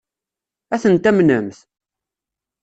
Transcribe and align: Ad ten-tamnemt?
Ad 0.73 0.79
ten-tamnemt? 0.81 1.59